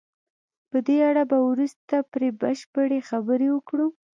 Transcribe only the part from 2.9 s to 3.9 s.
خبرې وکړو.